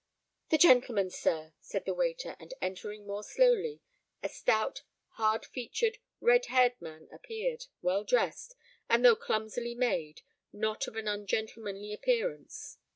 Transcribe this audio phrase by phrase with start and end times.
[0.49, 3.81] "The gentleman, sir," said the waiter; and entering more slowly,
[4.23, 8.55] a stout, hard featured, red haired man appeared, well dressed,
[8.89, 12.79] and though clumsily made, not of an ungentlemanly appearance.